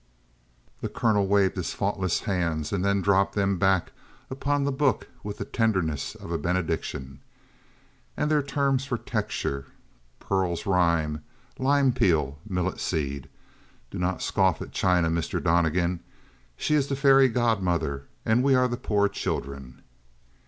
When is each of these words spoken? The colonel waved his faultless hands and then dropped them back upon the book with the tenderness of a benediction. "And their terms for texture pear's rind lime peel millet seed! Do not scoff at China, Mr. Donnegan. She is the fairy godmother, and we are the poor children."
The 0.81 0.89
colonel 0.89 1.27
waved 1.27 1.57
his 1.57 1.75
faultless 1.75 2.21
hands 2.21 2.73
and 2.73 2.83
then 2.83 3.03
dropped 3.03 3.35
them 3.35 3.59
back 3.59 3.91
upon 4.31 4.63
the 4.63 4.71
book 4.71 5.07
with 5.21 5.37
the 5.37 5.45
tenderness 5.45 6.15
of 6.15 6.31
a 6.31 6.39
benediction. 6.39 7.19
"And 8.17 8.31
their 8.31 8.41
terms 8.41 8.83
for 8.83 8.97
texture 8.97 9.67
pear's 10.19 10.65
rind 10.65 11.21
lime 11.59 11.93
peel 11.93 12.39
millet 12.49 12.79
seed! 12.79 13.29
Do 13.91 13.99
not 13.99 14.23
scoff 14.23 14.59
at 14.59 14.71
China, 14.71 15.07
Mr. 15.11 15.39
Donnegan. 15.39 15.99
She 16.57 16.73
is 16.73 16.87
the 16.87 16.95
fairy 16.95 17.27
godmother, 17.29 18.05
and 18.25 18.41
we 18.41 18.55
are 18.55 18.67
the 18.67 18.77
poor 18.77 19.07
children." 19.07 19.83